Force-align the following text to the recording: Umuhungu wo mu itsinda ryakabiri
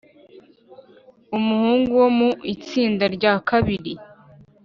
Umuhungu 1.37 1.91
wo 2.01 2.09
mu 2.17 2.29
itsinda 2.53 3.05
ryakabiri 3.15 3.93